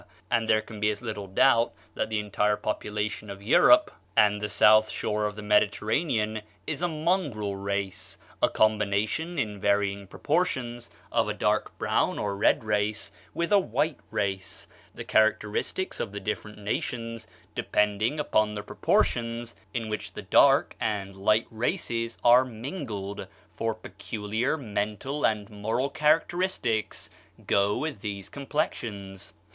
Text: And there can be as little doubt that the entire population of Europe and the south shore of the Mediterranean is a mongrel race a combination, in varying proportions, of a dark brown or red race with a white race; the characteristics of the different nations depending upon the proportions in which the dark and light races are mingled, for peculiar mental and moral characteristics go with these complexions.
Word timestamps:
And 0.31 0.49
there 0.49 0.61
can 0.63 0.79
be 0.79 0.89
as 0.89 1.03
little 1.03 1.27
doubt 1.27 1.73
that 1.93 2.09
the 2.09 2.17
entire 2.17 2.57
population 2.57 3.29
of 3.29 3.43
Europe 3.43 3.91
and 4.17 4.41
the 4.41 4.49
south 4.49 4.89
shore 4.89 5.25
of 5.27 5.35
the 5.35 5.43
Mediterranean 5.43 6.41
is 6.65 6.81
a 6.81 6.87
mongrel 6.87 7.55
race 7.55 8.17
a 8.41 8.49
combination, 8.49 9.37
in 9.37 9.59
varying 9.59 10.07
proportions, 10.07 10.89
of 11.11 11.27
a 11.29 11.35
dark 11.35 11.77
brown 11.77 12.17
or 12.17 12.35
red 12.35 12.63
race 12.63 13.11
with 13.35 13.51
a 13.51 13.59
white 13.59 13.99
race; 14.09 14.65
the 14.95 15.03
characteristics 15.03 15.99
of 15.99 16.13
the 16.13 16.19
different 16.19 16.57
nations 16.57 17.27
depending 17.53 18.19
upon 18.19 18.55
the 18.55 18.63
proportions 18.63 19.55
in 19.71 19.87
which 19.87 20.13
the 20.13 20.23
dark 20.23 20.75
and 20.79 21.15
light 21.15 21.45
races 21.51 22.17
are 22.23 22.43
mingled, 22.43 23.27
for 23.53 23.75
peculiar 23.75 24.57
mental 24.57 25.23
and 25.23 25.51
moral 25.51 25.91
characteristics 25.91 27.11
go 27.45 27.77
with 27.77 28.01
these 28.01 28.29
complexions. 28.29 29.33